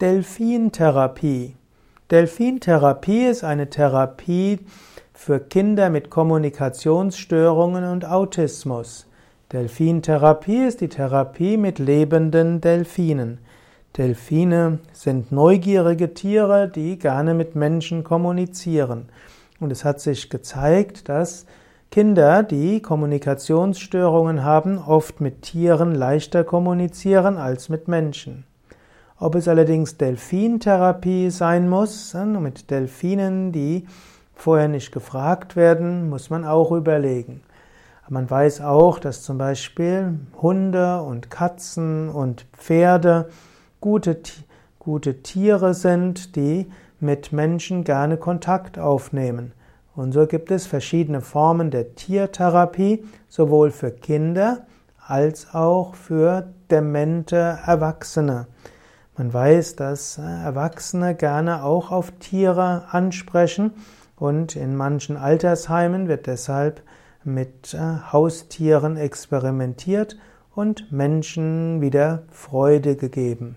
Delfintherapie. 0.00 1.56
Delfintherapie 2.12 3.24
ist 3.24 3.42
eine 3.42 3.68
Therapie 3.68 4.60
für 5.12 5.40
Kinder 5.40 5.90
mit 5.90 6.08
Kommunikationsstörungen 6.08 7.82
und 7.82 8.04
Autismus. 8.04 9.08
Delfintherapie 9.52 10.66
ist 10.68 10.82
die 10.82 10.88
Therapie 10.88 11.56
mit 11.56 11.80
lebenden 11.80 12.60
Delfinen. 12.60 13.38
Delfine 13.96 14.78
sind 14.92 15.32
neugierige 15.32 16.14
Tiere, 16.14 16.68
die 16.68 16.96
gerne 17.00 17.34
mit 17.34 17.56
Menschen 17.56 18.04
kommunizieren. 18.04 19.08
Und 19.58 19.72
es 19.72 19.84
hat 19.84 20.00
sich 20.00 20.30
gezeigt, 20.30 21.08
dass 21.08 21.44
Kinder, 21.90 22.44
die 22.44 22.80
Kommunikationsstörungen 22.82 24.44
haben, 24.44 24.78
oft 24.78 25.20
mit 25.20 25.42
Tieren 25.42 25.92
leichter 25.92 26.44
kommunizieren 26.44 27.36
als 27.36 27.68
mit 27.68 27.88
Menschen. 27.88 28.44
Ob 29.20 29.34
es 29.34 29.48
allerdings 29.48 29.96
Delfintherapie 29.96 31.30
sein 31.30 31.68
muss, 31.68 32.14
äh, 32.14 32.24
mit 32.24 32.70
Delfinen, 32.70 33.50
die 33.50 33.84
vorher 34.32 34.68
nicht 34.68 34.92
gefragt 34.92 35.56
werden, 35.56 36.08
muss 36.08 36.30
man 36.30 36.44
auch 36.44 36.70
überlegen. 36.70 37.42
Man 38.08 38.30
weiß 38.30 38.60
auch, 38.60 39.00
dass 39.00 39.22
zum 39.22 39.36
Beispiel 39.36 40.20
Hunde 40.40 41.02
und 41.02 41.30
Katzen 41.30 42.08
und 42.08 42.46
Pferde 42.56 43.28
gute, 43.80 44.18
gute 44.78 45.22
Tiere 45.22 45.74
sind, 45.74 46.36
die 46.36 46.70
mit 47.00 47.32
Menschen 47.32 47.82
gerne 47.82 48.18
Kontakt 48.18 48.78
aufnehmen. 48.78 49.52
Und 49.96 50.12
so 50.12 50.28
gibt 50.28 50.52
es 50.52 50.68
verschiedene 50.68 51.22
Formen 51.22 51.72
der 51.72 51.96
Tiertherapie, 51.96 53.04
sowohl 53.28 53.72
für 53.72 53.90
Kinder 53.90 54.66
als 55.04 55.52
auch 55.52 55.96
für 55.96 56.46
demente 56.70 57.58
Erwachsene. 57.66 58.46
Man 59.18 59.34
weiß, 59.34 59.74
dass 59.74 60.16
Erwachsene 60.16 61.16
gerne 61.16 61.64
auch 61.64 61.90
auf 61.90 62.12
Tiere 62.20 62.84
ansprechen 62.92 63.72
und 64.14 64.54
in 64.54 64.76
manchen 64.76 65.16
Altersheimen 65.16 66.06
wird 66.06 66.28
deshalb 66.28 66.82
mit 67.24 67.74
äh, 67.74 67.78
Haustieren 68.12 68.96
experimentiert 68.96 70.16
und 70.54 70.92
Menschen 70.92 71.80
wieder 71.80 72.22
Freude 72.30 72.94
gegeben. 72.94 73.56